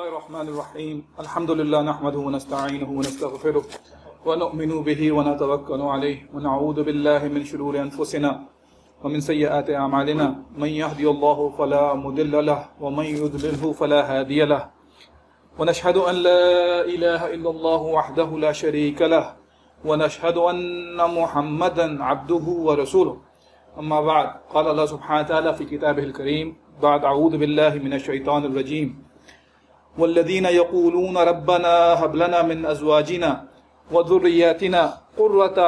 [0.00, 3.64] الله الرحمن الرحيم الحمد لله نحمده ونستعينه ونستغفره
[4.26, 8.32] ونؤمن به ونتوكل عليه ونعوذ بالله من شرور أنفسنا
[9.04, 14.70] ومن سيئات أعمالنا من يهدي الله فلا مضل له ومن يضلله فلا هادي له
[15.58, 16.44] ونشهد أن لا
[16.94, 19.36] إله إلا الله وحده لا شريك له
[19.84, 23.16] ونشهد أن محمدا عبده ورسوله
[23.78, 29.09] أما بعد قال الله سبحانه وتعالى في كتابه الكريم بعد أعوذ بالله من الشيطان الرجيم
[29.98, 33.44] والذين يقولون ربنا هب لنا من أزواجنا
[33.92, 35.58] وذرياتنا قرة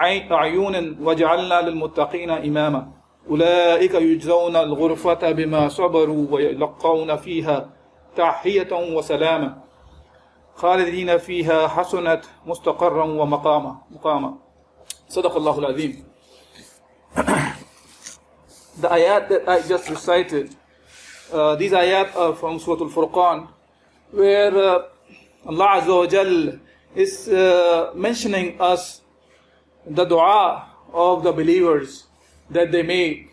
[0.00, 2.88] أعين واجعلنا للمتقين إماما.
[3.30, 7.68] أولئك يجزون الغرفة بما صبروا ويلقون فيها
[8.16, 9.58] تحية وسلاما.
[10.54, 13.76] خالدين فيها حسنت مستقرا ومقاما.
[13.90, 14.34] مقاما.
[15.08, 16.04] صدق الله العظيم.
[18.80, 20.56] The ayat that I just recited
[21.32, 23.48] uh, these ayat are from Surah Al-Furqan,
[24.10, 24.82] where uh,
[25.46, 26.58] Allah Azza wa Jal
[26.94, 29.00] is uh, mentioning us
[29.86, 32.06] the dua of the believers
[32.50, 33.30] that they make.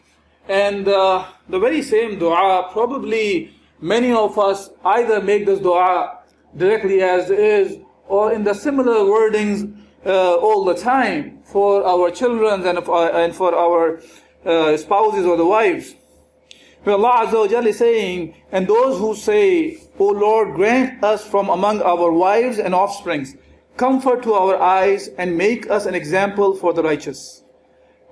[0.47, 6.19] And uh, the very same dua, probably many of us either make this dua
[6.55, 12.65] directly as is, or in the similar wordings uh, all the time for our children
[12.65, 13.99] and, and for our
[14.77, 15.95] spouses or the wives.
[16.86, 21.24] Where Allah Azza wa Jalla is saying, and those who say, O Lord, grant us
[21.24, 23.36] from among our wives and offsprings,
[23.76, 27.44] comfort to our eyes and make us an example for the righteous.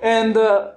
[0.01, 0.73] And uh,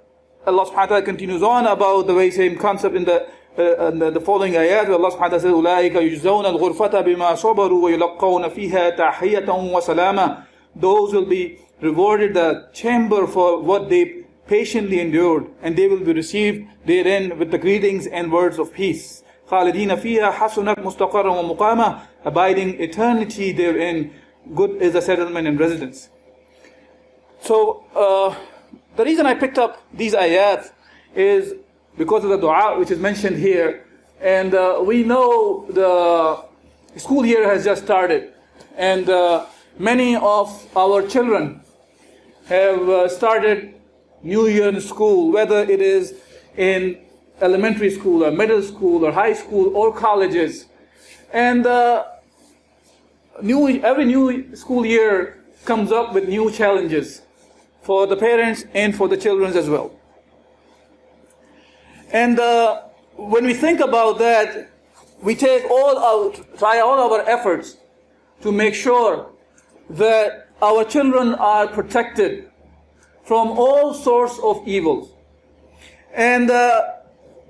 [0.45, 3.27] Allah subhanahu wa ta'ala continues on about the very same concept in the,
[3.57, 7.01] uh, in the, the, following ayat where Allah subhanahu wa ta'ala says, أُولَٰئِكَ يُجْزَوْنَ الْغُرْفَةَ
[7.05, 14.23] بِمَا صَبَرُوا وَيُلَقَّوْنَ فِيهَا تَحِيَّةً وَسَلَامًا Those will be rewarded the chamber for what they
[14.47, 19.23] patiently endured, and they will be received therein with the greetings and words of peace.
[19.49, 24.11] خالدين فيها حسنت مستقرا ومقاما abiding eternity therein
[24.55, 26.09] good is the settlement and residence
[27.41, 28.33] so uh,
[28.95, 30.71] the reason I picked up these ayat
[31.13, 31.53] is
[31.97, 33.85] because of the dua which is mentioned here
[34.21, 38.33] and uh, we know the school year has just started
[38.77, 39.45] and uh,
[39.77, 41.61] many of our children
[42.47, 43.75] have started
[44.22, 46.14] New Year in school, whether it is
[46.56, 46.98] in
[47.40, 50.66] elementary school or middle school or high school or colleges.
[51.32, 52.04] And uh,
[53.42, 57.22] new, every new school year comes up with new challenges
[57.82, 59.92] for the parents and for the children as well.
[62.12, 62.82] And uh,
[63.16, 64.70] when we think about that,
[65.22, 67.76] we take all out, try all our efforts
[68.40, 69.30] to make sure
[69.90, 72.47] that our children are protected
[73.28, 75.12] from all sorts of evils.
[76.14, 76.80] And uh,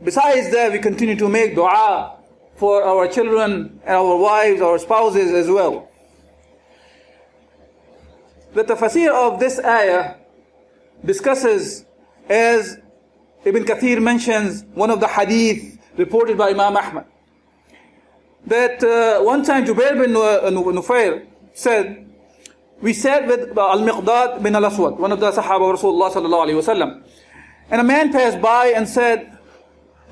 [0.03, 2.17] besides that, we continue to make dua
[2.57, 5.89] for our children, and our wives, our spouses as well.
[8.55, 10.17] The tafsir of this ayah
[11.05, 11.87] discusses,
[12.29, 12.79] as
[13.45, 17.07] Ibn Kathir mentions, one of the hadith reported by Imam Ahmad,
[18.47, 22.08] that uh, one time Jubair bin Nufair said,
[22.81, 27.03] we sat with Al-Miqdad bin Al-Aswad, one of the Sahaba of Rasulullah sallallahu alayhi.
[27.71, 29.37] And a man passed by and said,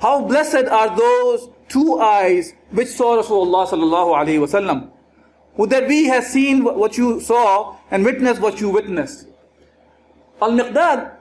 [0.01, 4.89] How blessed are those two eyes which saw Rasulullah sallallahu alayhi wasallam.
[5.57, 9.27] Would that we have seen what you saw and witnessed what you witnessed.
[10.41, 11.13] Al-Miqdad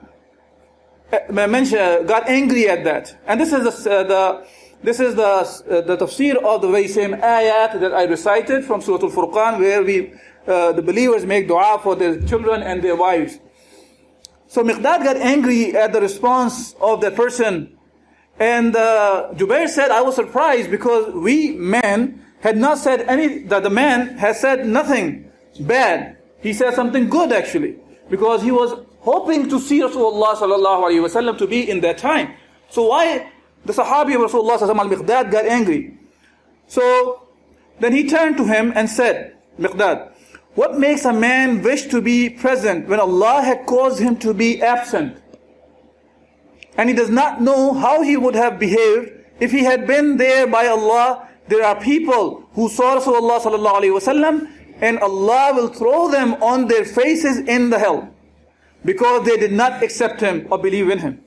[2.06, 3.16] got angry at that.
[3.26, 4.46] And this is the, uh, the
[4.82, 8.82] this is the, uh, the tafsir of the very same ayat that I recited from
[8.82, 10.12] Surah Al-Furqan where we
[10.46, 13.38] uh, the believers make dua for their children and their wives.
[14.48, 17.76] So Miqdad got angry at the response of that person.
[18.38, 23.62] And uh, Jubair said, I was surprised because we men had not said any, that
[23.62, 26.18] the man has said nothing bad.
[26.40, 27.76] He said something good actually.
[28.08, 32.34] Because he was hoping to see Rasulullah sallallahu alayhi wasallam to be in that time.
[32.70, 33.32] So why
[33.64, 35.98] the Sahabi of Rasulullah sallallahu Miqdad got angry?
[36.68, 37.26] So
[37.80, 40.12] then he turned to him and said, Miqdad,
[40.56, 44.62] what makes a man wish to be present when Allah had caused him to be
[44.62, 45.22] absent?
[46.78, 50.46] And he does not know how he would have behaved if he had been there
[50.46, 51.28] by Allah.
[51.48, 54.50] There are people who saw Rasulullah
[54.80, 58.12] and Allah will throw them on their faces in the hell
[58.82, 61.22] because they did not accept him or believe in him.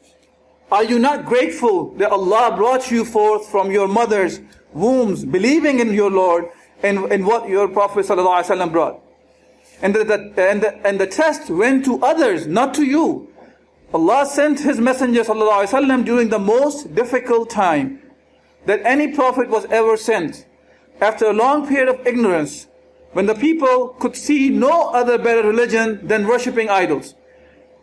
[0.72, 4.40] Are you not grateful that Allah brought you forth from your mother's
[4.74, 6.46] wombs, believing in your Lord
[6.82, 9.02] and, and what your Prophet ﷺ brought?
[9.82, 13.30] And the, the, and, the, and the test went to others, not to you.
[13.94, 18.02] Allah sent His Messenger ﷺ during the most difficult time
[18.66, 20.46] that any prophet was ever sent.
[21.02, 22.68] After a long period of ignorance,
[23.14, 27.16] when the people could see no other better religion than worshipping idols.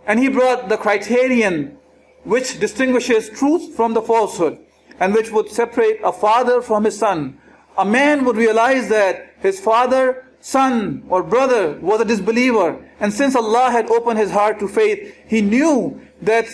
[0.06, 1.78] And he brought the criterion
[2.22, 4.58] which distinguishes truth from the falsehood
[5.00, 7.38] and which would separate a father from his son.
[7.76, 12.78] A man would realize that his father, son, or brother was a disbeliever.
[13.00, 16.46] And since Allah had opened his heart to faith, he knew that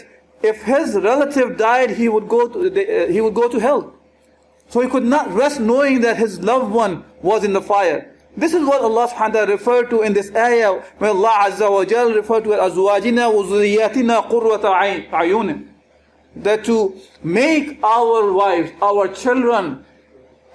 [0.43, 3.93] if his relative died, he would go to, uh, he would go to hell.
[4.71, 8.09] So he could not rest knowing that his loved one was in the fire.
[8.35, 11.71] This is what Allah subhanahu wa ta'ala referred to in this ayah when Allah Azza
[11.71, 14.73] wa Jal referred to azwajina wa zuriyatina qurrata
[15.13, 15.69] ayunin.
[16.37, 19.85] That to make our wives, our children,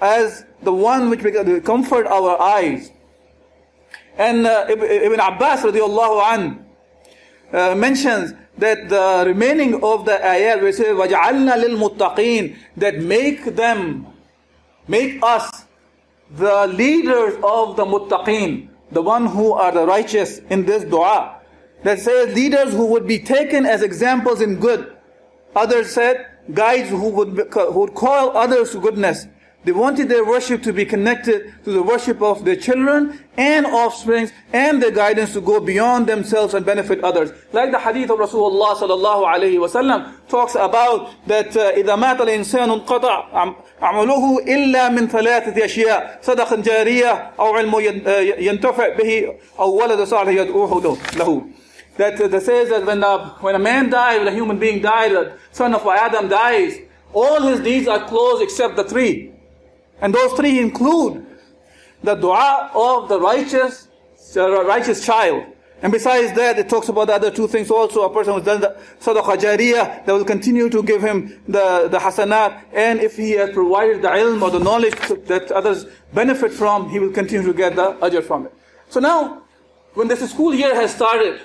[0.01, 2.89] as the one which we uh, comfort our eyes.
[4.16, 6.66] And uh, Ibn Abbas radiallahu an
[7.52, 13.44] uh, mentions that the remaining of the ayat where it says وَجَعَلْنَا لِلْمُتَّقِينَ that make
[13.56, 14.06] them,
[14.88, 15.64] make us
[16.31, 21.38] the leaders of the muttaqeen, the one who are the righteous in this dua.
[21.82, 24.96] That says leaders who would be taken as examples in good.
[25.56, 29.26] Others said guides who would, who would call others to goodness.
[29.64, 34.32] They wanted their worship to be connected to the worship of their children and offsprings
[34.52, 37.31] and their guidance to go beyond themselves and benefit others.
[37.52, 43.54] Like the hadith of Rasulullah sallallahu alayhi wasallam talks about that إذا مات الإنسان انقطع
[43.82, 47.75] عمله إلا من ثلاثة أشياء صدقة جارية أو علم
[48.38, 51.49] ينتفع به أو ولد صالح يدعوه له.
[51.99, 55.12] That, that says that when, the, when a man dies, when a human being dies,
[55.12, 56.78] the son of Adam dies,
[57.12, 59.28] all his deeds are closed except the three.
[60.01, 61.25] And those three include
[62.03, 63.88] the dua of the righteous,
[64.35, 65.45] uh, righteous child.
[65.81, 68.01] And besides that, it talks about the other two things also.
[68.01, 71.99] A person who's done the sadaqah jariyah, that will continue to give him the, the
[71.99, 72.63] hasanat.
[72.73, 74.95] And if he has provided the ilm or the knowledge
[75.25, 78.53] that others benefit from, he will continue to get the ajr from it.
[78.89, 79.43] So now,
[79.93, 81.41] when this school year has started,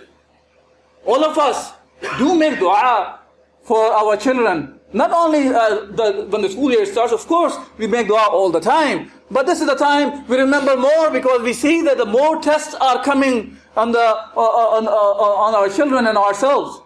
[1.05, 1.73] all of us
[2.19, 3.21] do make dua
[3.63, 4.81] for our children.
[4.93, 8.51] Not only uh, the, when the school year starts, of course, we make dua all
[8.51, 9.11] the time.
[9.31, 12.75] But this is the time we remember more because we see that the more tests
[12.75, 16.81] are coming on, the, uh, uh on, uh, uh, on our children and ourselves.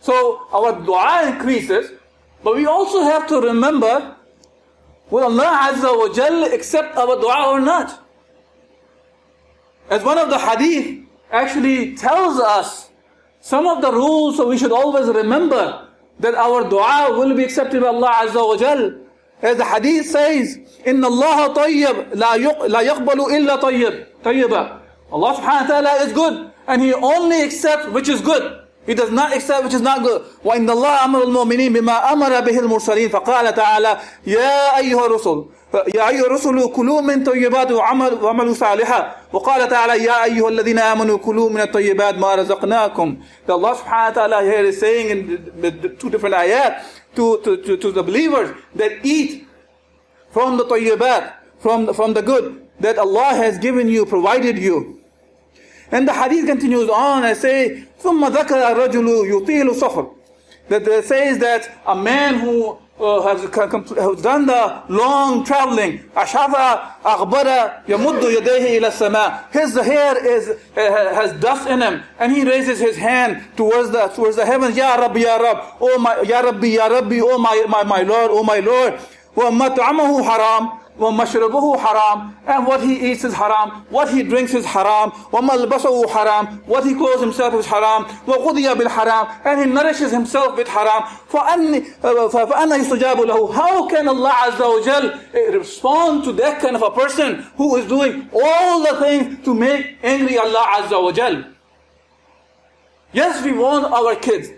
[0.00, 1.92] So our dua increases,
[2.42, 4.16] but we also have to remember
[5.10, 8.02] will Allah Azza wa Jal accept our dua or not?
[9.90, 12.90] As one of the hadith actually tells us
[13.40, 17.87] some of the rules, we should always remember that our dua will be accepted by
[17.87, 18.93] Allah Azza wa Jal.
[19.41, 20.57] As the hadith says,
[20.87, 24.79] إن الله طيب لا يقبل إلا طيب طيبا.
[25.11, 28.61] Allah subhanahu wa ta'ala is good and He only accepts which is good.
[28.85, 30.21] He does not accept which is not good.
[30.43, 33.97] وإن الله أمر المؤمنين بما أمر به المرسلين فقال تعالى
[34.27, 40.24] يا أيها الرسل يا أيها الرسل كلوا من طيبات وعمل وعملوا صالحا وقال تعالى يا
[40.24, 44.80] أيها الذين آمنوا كلوا من الطيبات ما رزقناكم the Allah subhanahu wa ta'ala here is
[44.80, 46.82] saying in two different ayat
[47.14, 49.46] to, to, to, to the believers that eat
[50.30, 55.00] from the طيبات from the, from the good that Allah has given you provided you
[55.92, 60.06] and the hadith continues on and say ثم ذكر الرجل يطيل صفر
[60.68, 65.99] that says that a man who uh, has, has done the long traveling.
[66.15, 69.45] Ashava aghbara yamuddu yadayhi ila sama.
[69.51, 74.07] His hair is, uh, has dust in him and he raises his hand towards the,
[74.07, 74.77] towards the heavens.
[74.77, 78.31] Ya Rabbi, Ya Rabbi, oh my, Ya Rabbi, Ya Rabbi, oh my, my, my Lord,
[78.31, 78.99] oh my Lord.
[79.35, 80.78] وَمَطْعَمَهُ haram.
[80.99, 86.47] وَمَشْرَبُهُ haram and what he eats is haram what he drinks is haram وَمَلْبَسُهُ haram
[86.65, 91.83] what he clothes himself is haram وَقُضِيَ بِالْحَرَام and he nourishes himself with haram فَأَنَّ
[92.01, 96.91] يُسْتَجَابُ لَهُ how can Allah Azza wa Jal eh, respond to that kind of a
[96.91, 101.43] person who is doing all the things to make angry Allah Azza wa Jal
[103.13, 104.49] yes we want our kids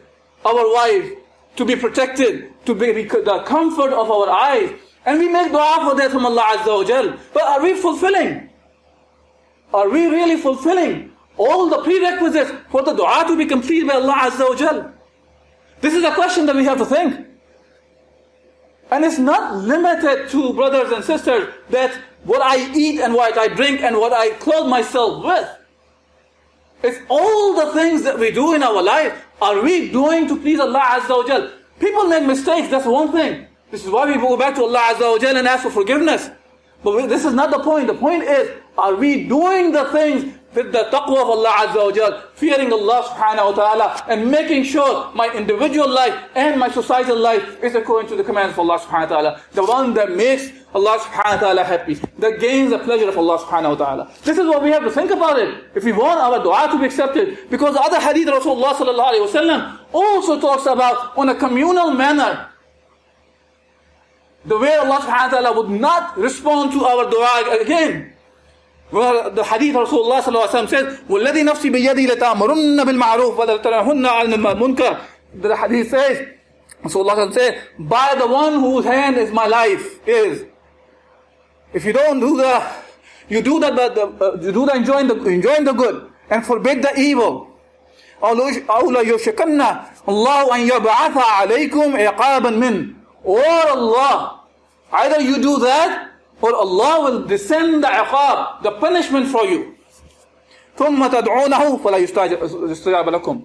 [0.46, 1.12] our wife
[1.56, 4.72] to be protected to be the comfort of our eyes
[5.05, 7.17] and we make dua for that from Allah Azza wa Jal.
[7.33, 8.49] But are we fulfilling?
[9.75, 14.31] Are we really fulfilling all the prerequisites for the dua to be completed by Allah
[14.31, 14.93] Azza wa Jal?
[15.81, 17.27] This is a question that we have to think.
[18.91, 23.49] And it's not limited to brothers and sisters that what I eat and what I
[23.49, 25.49] drink and what I clothe myself with.
[26.85, 29.25] It's all the things that we do in our life.
[29.41, 31.51] Are we doing to please Allah Azza wa Jal?
[31.81, 33.47] People make mistakes, that's one thing.
[33.73, 36.29] This is why we go back to Allah Azza wa Jal and ask for forgiveness.
[36.85, 37.87] But this is not the point.
[37.87, 41.91] The point is, are we doing the things with the taqwa of Allah Azza wa
[41.91, 47.17] Jal, fearing Allah subhanahu wa ta'ala, and making sure my individual life and my societal
[47.19, 49.43] life is according to the commands of Allah subhanahu wa ta'ala.
[49.53, 53.39] The one that makes Allah subhanahu wa ta'ala happy, that gains the pleasure of Allah
[53.39, 54.11] subhanahu wa ta'ala.
[54.23, 55.65] This is what we have to think about it.
[55.75, 59.57] If we want our dua to be accepted, because the other hadith Rasulullah sallallahu alayhi
[59.57, 62.52] wa also talks about on a communal manner,
[64.46, 68.14] the way Allah subhanahu wa ta'ala would not respond to our dua again.
[68.92, 74.34] Well, the hadith Rasulullah sallallahu alaihi wasallam says, "والذي نفسي بيدي لتأمرن بالمعروف ولتنهن عن
[74.34, 74.98] المنكر."
[75.42, 76.28] The hadith says,
[76.84, 80.46] Rasulullah says, "By the one whose hand is my life is."
[81.74, 82.64] If you don't do the,
[83.28, 86.82] you do the, the, uh, you do the enjoying the enjoying the good and forbid
[86.82, 87.48] the evil.
[88.24, 89.62] أو لا يشكن
[90.10, 94.42] الله أن يبعث عليكم عقابا من or Allah.
[94.92, 96.12] Either you do that
[96.42, 99.74] or Allah will descend the iqab, the punishment for you.
[100.78, 103.42] ثم تدعونه فلا يستجاب لكم.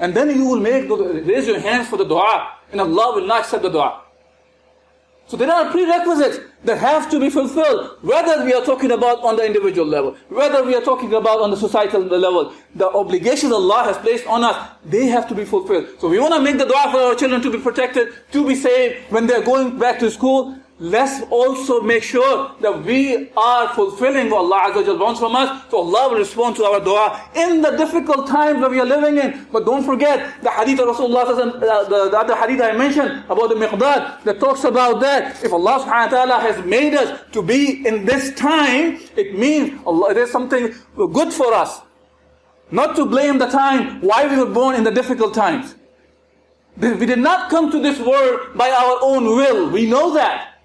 [0.00, 3.40] And then you will make, raise your hands for the dua, and Allah will not
[3.40, 4.00] accept the dua.
[5.27, 9.35] So there are prerequisites that have to be fulfilled, whether we are talking about on
[9.35, 12.53] the individual level, whether we are talking about on the societal level.
[12.75, 15.87] The obligations Allah has placed on us, they have to be fulfilled.
[15.99, 18.55] So we want to make the dua for our children to be protected, to be
[18.55, 24.29] saved when they're going back to school let's also make sure that we are fulfilling
[24.29, 25.63] what Allah Azza wants from us.
[25.71, 29.17] So Allah will respond to our dua in the difficult times that we are living
[29.17, 29.47] in.
[29.51, 33.49] But don't forget the hadith of Rasulullah, uh, the, the other hadith I mentioned about
[33.49, 35.43] the miqdad that talks about that.
[35.43, 39.79] If Allah subhanahu wa ta'ala has made us to be in this time, it means
[39.85, 41.81] Allah, there's something good for us.
[42.69, 45.75] Not to blame the time why we were born in the difficult times.
[46.77, 49.69] We did not come to this world by our own will.
[49.71, 50.56] We know that.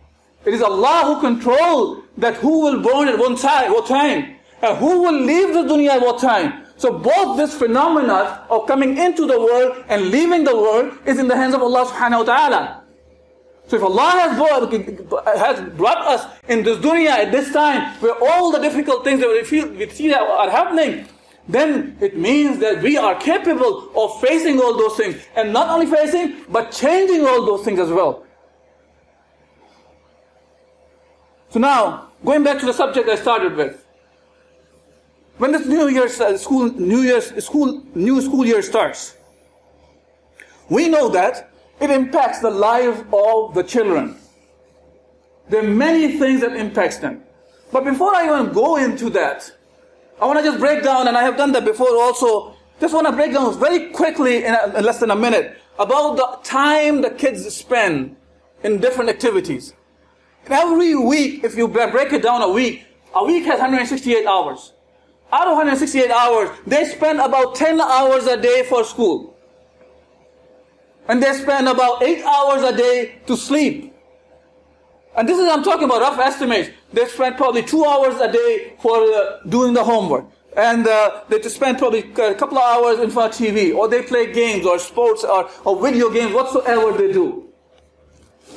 [0.45, 4.77] It is Allah who controls that who will born at one time, what time, and
[4.79, 6.65] who will leave the dunya at what time.
[6.77, 11.29] So both this phenomena of coming into the world and leaving the world is in
[11.29, 12.83] the hands of Allah subhanahu wa ta'ala.
[13.69, 14.73] So if Allah has brought,
[15.39, 19.29] has brought us in this dunya at this time where all the difficult things that
[19.29, 21.07] we, feel, we see are happening,
[21.49, 25.23] then it means that we are capable of facing all those things.
[25.37, 28.25] And not only facing, but changing all those things as well.
[31.53, 33.85] So now, going back to the subject I started with.
[35.37, 39.19] When this new year uh, school new year's school new school year starts,
[40.71, 44.17] we know that it impacts the life of the children.
[45.51, 47.23] There are many things that impacts them.
[47.71, 49.53] But before I even go into that,
[50.23, 53.07] I want to just break down, and I have done that before also, just want
[53.09, 57.03] to break down very quickly in, a, in less than a minute about the time
[57.03, 58.17] the kids spend
[58.63, 59.75] in different activities.
[60.47, 64.73] Every week, if you break it down a week, a week has 168 hours.
[65.33, 69.37] Out of 168 hours, they spend about 10 hours a day for school.
[71.09, 73.95] And they spend about 8 hours a day to sleep.
[75.17, 76.71] And this is, I'm talking about rough estimates.
[76.93, 80.27] They spend probably 2 hours a day for uh, doing the homework.
[80.57, 83.75] And uh, they spend probably a couple of hours in front of TV.
[83.75, 87.52] Or they play games or sports or, or video games, whatsoever they do.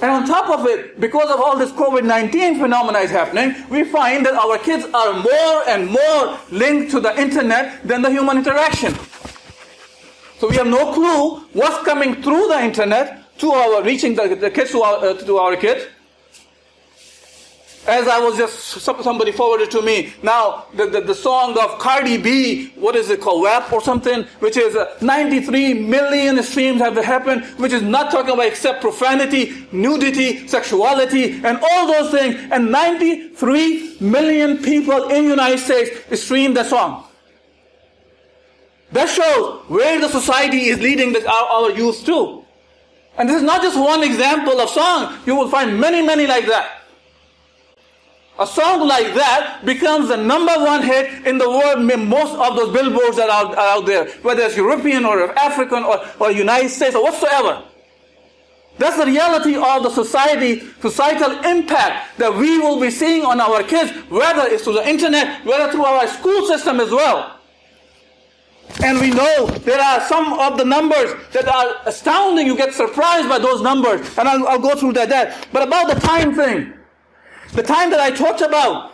[0.01, 4.25] And on top of it, because of all this COVID-19 phenomena is happening, we find
[4.25, 8.93] that our kids are more and more linked to the internet than the human interaction.
[10.39, 14.51] So we have no clue what's coming through the internet to our reaching the, the
[14.51, 15.87] kids to our, uh, to our kids
[17.87, 22.17] as I was just, somebody forwarded to me, now the, the, the, song of Cardi
[22.17, 26.95] B, what is it called, WAP or something, which is uh, 93 million streams have
[26.97, 32.35] happened, which is not talking about except profanity, nudity, sexuality, and all those things.
[32.51, 37.05] And 93 million people in the United States stream the song.
[38.91, 42.45] That shows where the society is leading our, our youth to.
[43.17, 45.17] And this is not just one example of song.
[45.25, 46.84] You will find many, many like that.
[48.37, 51.79] A song like that becomes the number one hit in the world.
[51.85, 56.05] Most of those billboards that are, are out there, whether it's European or African or,
[56.19, 57.63] or United States or whatsoever.
[58.77, 63.63] That's the reality of the society, societal impact that we will be seeing on our
[63.63, 67.39] kids, whether it's through the internet, whether through our school system as well.
[68.83, 72.47] And we know there are some of the numbers that are astounding.
[72.47, 74.01] You get surprised by those numbers.
[74.17, 75.47] And I'll, I'll go through that, that.
[75.53, 76.73] But about the time thing,
[77.55, 78.91] the time that I talked about,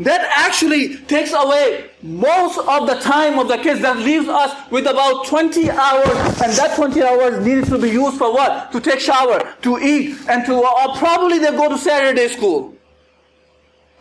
[0.00, 3.80] that actually takes away most of the time of the kids.
[3.82, 6.08] That leaves us with about 20 hours,
[6.40, 8.72] and that 20 hours needs to be used for what?
[8.72, 12.74] To take shower, to eat, and to, or probably they go to Saturday school.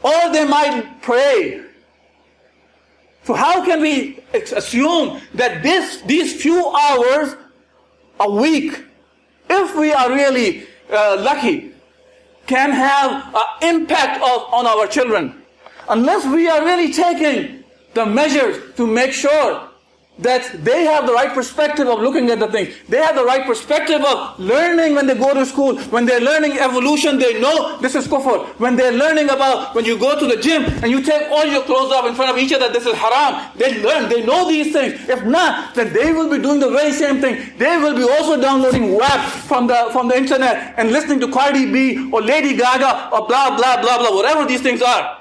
[0.02, 1.66] Or they might pray.
[3.26, 7.36] So how can we assume that this, these few hours
[8.22, 8.82] a week,
[9.50, 11.69] if we are really uh, lucky,
[12.50, 15.40] can have an impact of, on our children?
[15.90, 17.64] unless we are really taking
[17.94, 19.69] the measures to make sure
[20.20, 22.74] that they have the right perspective of looking at the thing.
[22.88, 25.80] They have the right perspective of learning when they go to school.
[25.96, 28.48] When they're learning evolution, they know this is kufr.
[28.60, 31.64] When they're learning about when you go to the gym and you take all your
[31.64, 33.52] clothes off in front of each other, this is haram.
[33.56, 35.08] They learn, they know these things.
[35.10, 37.54] If not, then they will be doing the very same thing.
[37.58, 41.72] They will be also downloading WAP from the from the internet and listening to Cardi
[41.72, 45.19] B or Lady Gaga or blah blah blah blah, whatever these things are.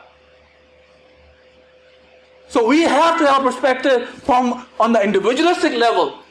[2.48, 6.22] So we have to have perspective from on the individualistic level.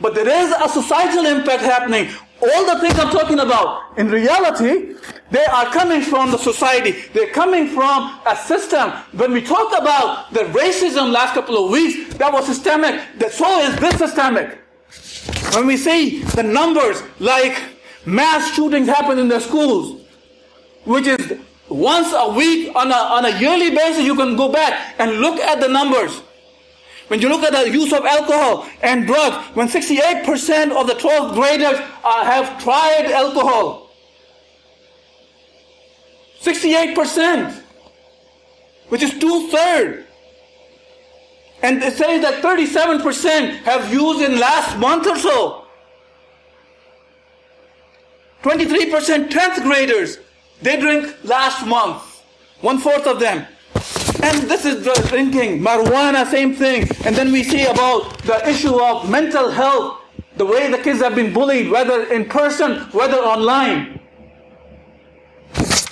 [0.00, 2.08] But there is a societal impact happening.
[2.42, 4.94] All the things I'm talking about, in reality,
[5.30, 6.92] they are coming from the society.
[7.14, 8.90] They're coming from a system.
[9.12, 13.00] When we talk about the racism last couple of weeks, that was systemic.
[13.18, 14.58] That so is this systemic.
[15.54, 17.58] When we see the numbers like
[18.04, 20.02] mass shootings happen in the schools,
[20.84, 21.38] which is
[21.68, 25.38] once a week, on a, on a yearly basis, you can go back and look
[25.40, 26.22] at the numbers.
[27.08, 31.34] When you look at the use of alcohol and drugs, when 68% of the 12th
[31.34, 33.90] graders uh, have tried alcohol,
[36.40, 37.62] 68%,
[38.88, 40.04] which is two thirds.
[41.62, 45.66] And it says that 37% have used in last month or so.
[48.42, 50.18] 23% 10th graders
[50.62, 52.22] they drink last month,
[52.60, 53.46] one fourth of them.
[54.22, 56.88] And this is the drinking, marijuana, same thing.
[57.04, 60.00] And then we see about the issue of mental health,
[60.36, 64.00] the way the kids have been bullied, whether in person, whether online.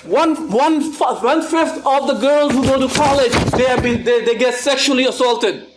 [0.05, 4.23] One, one, one fifth of the girls who go to college, they have been, they,
[4.23, 5.67] they get sexually assaulted.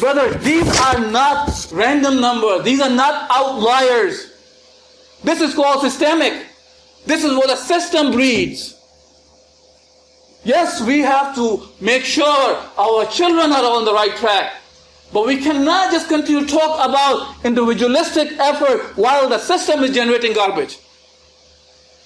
[0.00, 2.64] Brother, these are not random numbers.
[2.64, 4.32] These are not outliers.
[5.24, 6.47] This is called systemic.
[7.08, 8.74] This is what a system breeds.
[10.44, 14.52] Yes, we have to make sure our children are on the right track.
[15.10, 20.34] But we cannot just continue to talk about individualistic effort while the system is generating
[20.34, 20.78] garbage.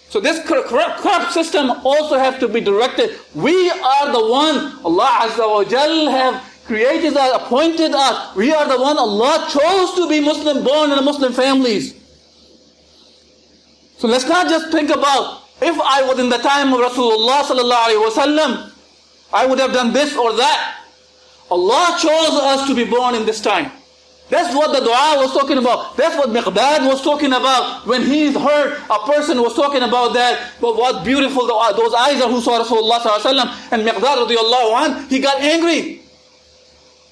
[0.08, 3.18] So this corrupt system also has to be directed.
[3.34, 8.36] We are the one Allah Azza wa Jal have created us, appointed us.
[8.36, 12.01] We are the one Allah chose to be Muslim, born in Muslim families.
[14.02, 18.72] So let's not just think about if I was in the time of Rasulullah wasallam,
[19.32, 20.82] I would have done this or that.
[21.48, 23.70] Allah chose us to be born in this time.
[24.28, 25.96] That's what the dua was talking about.
[25.96, 30.50] That's what Miqdad was talking about when he heard a person was talking about that.
[30.60, 32.98] But what beautiful those eyes are who saw Rasulullah
[33.70, 36.02] and Miqdad radiallahu anh, he got angry.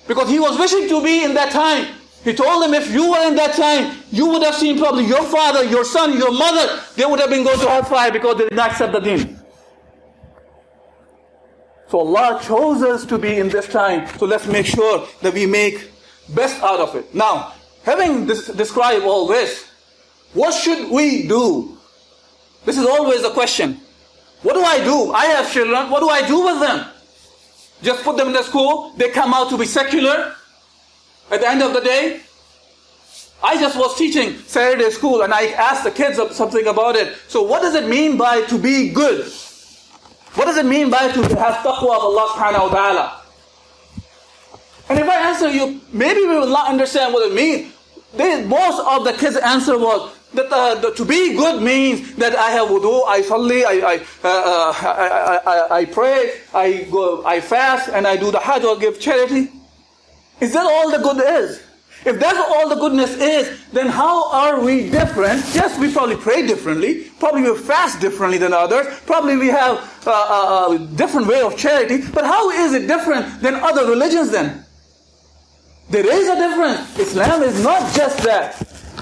[0.09, 2.00] Because he was wishing to be in that time.
[2.25, 5.23] He told them if you were in that time, you would have seen probably your
[5.25, 8.57] father, your son, your mother, they would have been going to hellfire because they did
[8.57, 9.39] not accept the deen.
[11.89, 14.07] So Allah chose us to be in this time.
[14.19, 15.91] So let's make sure that we make
[16.29, 17.13] best out of it.
[17.15, 17.55] Now,
[17.85, 19.69] having this, described all this,
[20.35, 21.79] what should we do?
[22.65, 23.81] This is always a question.
[24.43, 25.13] What do I do?
[25.13, 25.91] I have children.
[25.91, 26.87] What do I do with them?
[27.83, 28.93] Just put them in the school.
[28.97, 30.35] They come out to be secular.
[31.31, 32.21] At the end of the day,
[33.43, 37.17] I just was teaching Saturday school and I asked the kids something about it.
[37.29, 39.31] So what does it mean by to be good?
[40.35, 43.23] What does it mean by to have taqwa of Allah subhanahu wa ta'ala?
[44.91, 47.73] And if I answer you, maybe we will not understand what it means.
[48.17, 52.35] They, most of the kids' answer was that uh, the, to be good means that
[52.37, 57.25] I have wudu, I salli, I, I, uh, uh, I, I, I, pray, I go,
[57.25, 59.49] I fast, and I do the hajj or give charity.
[60.41, 61.63] Is that all the good is?
[62.05, 65.45] If that's all the goodness is, then how are we different?
[65.55, 67.11] Yes, we probably pray differently.
[67.19, 68.87] Probably we fast differently than others.
[69.05, 69.77] Probably we have
[70.07, 72.01] a, a, a different way of charity.
[72.15, 74.65] But how is it different than other religions then?
[75.91, 76.99] There is a difference.
[76.99, 78.59] Islam is not just that.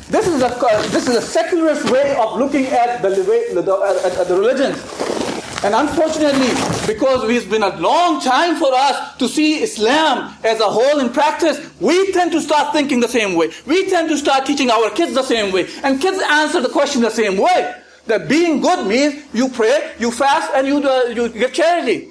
[0.08, 0.48] This is a
[0.88, 5.27] this is a secularist way of looking at the, at the religions.
[5.64, 6.50] And unfortunately,
[6.86, 11.12] because it's been a long time for us to see Islam as a whole in
[11.12, 13.50] practice, we tend to start thinking the same way.
[13.66, 15.68] We tend to start teaching our kids the same way.
[15.82, 17.74] And kids answer the question the same way.
[18.06, 22.10] That being good means you pray, you fast, and you, uh, you give charity.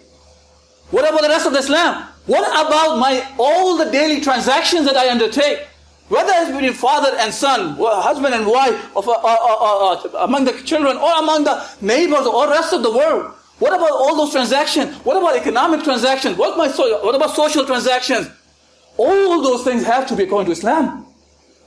[0.91, 2.03] What about the rest of the Islam?
[2.25, 5.65] What about my all the daily transactions that I undertake?
[6.09, 10.97] Whether it's between father and son, husband and wife, or, or, or, among the children,
[10.97, 13.33] or among the neighbors, or rest of the world.
[13.58, 14.96] What about all those transactions?
[15.04, 16.36] What about economic transactions?
[16.36, 18.28] What, my so, what about social transactions?
[18.96, 21.06] All those things have to be according to Islam.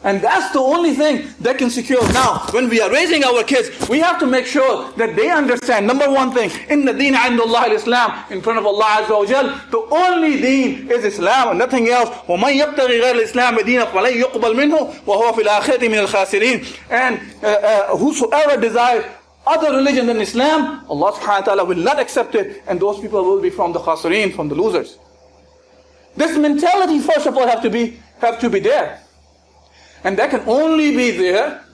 [0.04, 2.02] And that's the only thing that can secure.
[2.14, 5.88] Now, when we are raising our kids, we have to make sure that they understand,
[5.88, 9.48] number one thing, in the deen Allah Islam, in front of Allah Azza wa Jal,
[9.72, 12.10] the only deen is Islam and nothing else.
[12.28, 17.48] وَمَنْ يَبْتَغِي غَيْرَ الْإِسْلَامِ دِينًا فَلَنْ يُقْبَلْ مِنْهُ وَهُوَ فِي الْآخِرَةِ مِنَ الْخَاسِرِينَ And uh,
[17.48, 19.06] uh, whosoever desires
[19.51, 23.25] other religion than Islam, Allah subhanahu wa ta'ala will not accept it, and those people
[23.25, 24.99] will be from the khasireen, from the losers.
[26.17, 29.01] This mentality, first of all, have to be have to be there.
[30.05, 31.65] And that can only be there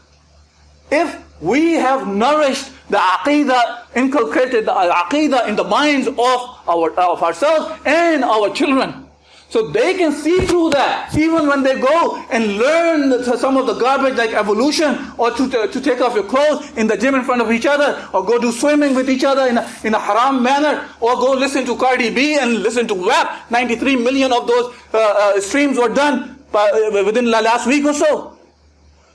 [0.91, 7.23] if we have nourished the aqidah, inculcated the aqidah in the minds of, our, of
[7.23, 9.06] ourselves and our children.
[9.49, 13.75] So they can see through that, even when they go and learn some of the
[13.75, 17.23] garbage like evolution, or to, to, to, take off your clothes in the gym in
[17.23, 20.01] front of each other, or go do swimming with each other in a, in a
[20.01, 23.49] haram manner, or go listen to Cardi B and listen to rap.
[23.51, 27.95] 93 million of those uh, uh, streams were done uh, within the last week or
[27.95, 28.37] so.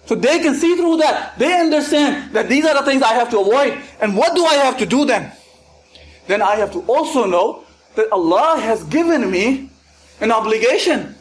[0.05, 1.37] So they can see through that.
[1.37, 3.77] They understand that these are the things I have to avoid.
[3.99, 5.31] And what do I have to do then?
[6.27, 7.65] Then I have to also know
[7.95, 9.70] that Allah has given me
[10.21, 11.15] an obligation.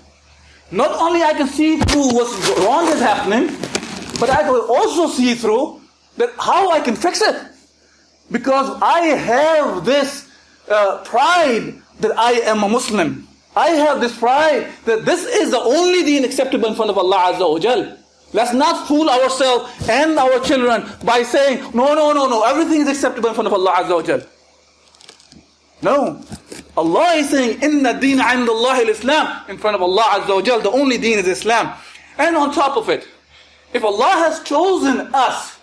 [0.70, 3.48] Not only I can see through what's wrong is happening,
[4.20, 5.80] but I will also see through
[6.16, 7.36] that how I can fix it.
[8.30, 10.28] Because I have this
[10.68, 13.26] uh, pride that I am a Muslim.
[13.56, 17.34] I have this pride that this is the only deen acceptable in front of Allah
[17.34, 17.96] Azza wa Jal.
[18.32, 22.88] Let's not fool ourselves and our children by saying, no, no, no, no, everything is
[22.88, 24.22] acceptable in front of Allah Azza wa Jal.
[25.82, 26.22] No.
[26.76, 30.70] Allah is saying, Inna deen Allah islam in front of Allah Azza wa Jal, the
[30.70, 31.74] only deen is Islam.
[32.18, 33.08] And on top of it,
[33.72, 35.58] if Allah has chosen us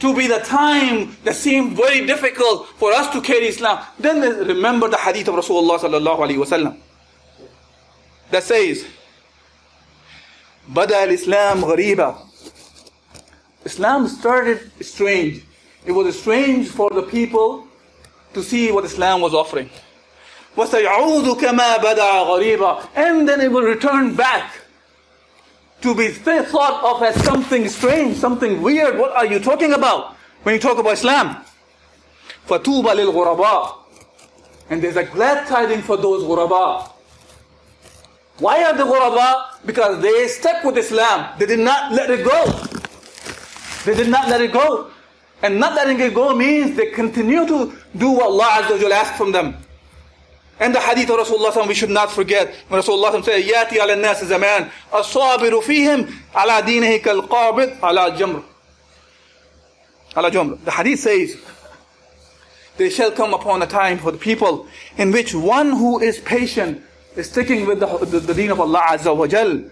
[0.00, 4.88] to be the time that seemed very difficult for us to carry Islam, then remember
[4.88, 6.76] the hadith of Rasulullah sallallahu alaihi wasallam
[8.30, 8.86] that says,
[10.70, 12.18] Bada al-Islam ghariba.
[13.64, 15.42] Islam started strange.
[15.84, 17.66] It was strange for the people
[18.34, 19.70] to see what Islam was offering.
[20.57, 24.53] وَسَيْعُودُ كَمَا بَدَعَ غَرِيبًا And then it will return back
[25.81, 28.97] to be thought of as something strange, something weird.
[28.97, 31.43] What are you talking about when you talk about Islam?
[32.47, 33.75] فَتُوبَ لِلْغُرَبَاءِ
[34.69, 36.89] And there's a glad tiding for those ghuraba.
[38.39, 39.65] Why are the ghuraba?
[39.65, 41.37] Because they stuck with Islam.
[41.39, 42.45] They did not let it go.
[43.85, 44.89] They did not let it go.
[45.41, 49.15] And not letting it go means they continue to do what Allah Azza wa asked
[49.15, 49.57] from them.
[50.60, 52.52] And the hadith of Rasulullah we should not forget.
[52.68, 57.80] When Rasulullah said, Yati ala nas is a man, asabiru fihim ala dinihi kal qabid
[57.82, 58.42] ala jamr.
[60.16, 60.64] Ala jamr.
[60.64, 61.36] The hadith says,
[62.76, 64.66] there shall come upon a time for the people
[64.96, 66.82] in which one who is patient
[67.16, 69.64] is sticking with the, the, the deen of Allah Azza wa Jal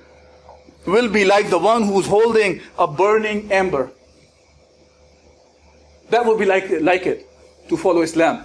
[0.87, 3.91] will be like the one who's holding a burning ember.
[6.11, 7.29] That would be like, like it
[7.69, 8.45] to follow Islam.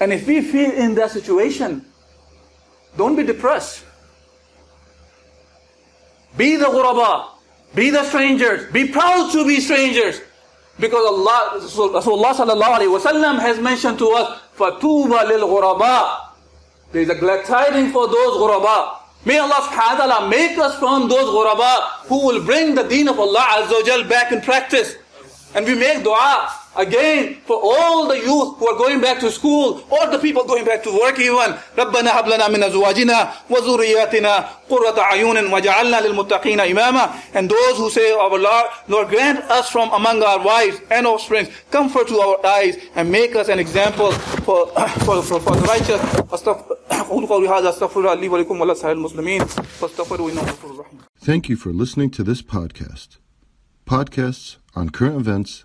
[0.00, 1.84] And if we feel in that situation,
[2.96, 3.84] don't be depressed.
[6.36, 7.30] Be the ghuraba.
[7.74, 8.70] Be the strangers.
[8.72, 10.20] Be proud to be strangers.
[10.78, 16.28] Because Allah, Rasulullah sallallahu alayhi wa has mentioned to us, فَتُوبَ لِلْغُرَبَاءِ
[16.92, 18.98] There is a glad tidings for those ghuraba.
[19.24, 23.08] May Allah subhanahu wa ta'ala make us from those ghuraba who will bring the deen
[23.08, 24.96] of Allah azza wa back in practice.
[25.54, 29.82] And we make dua Again, for all the youth who are going back to school,
[29.90, 34.94] or the people going back to work even, رَبَّنَا هَبْ لَنَا مِنْ أَزْوَاجِنَا وَذُرِّيَّاتِنَا قُرَّةَ
[34.94, 40.22] أَعْيُنٍ وَجَعَلْنَا لِلْمُتَّقِينَ إِمَامًا And those who say, Our Lord, Lord, grant us from among
[40.22, 44.12] our wives and offspring, comfort to our eyes, and make us an example
[44.46, 44.68] for,
[45.04, 46.00] for, for, for the righteous.
[51.20, 53.16] Thank you for listening to this podcast.
[53.86, 55.64] Podcasts on current events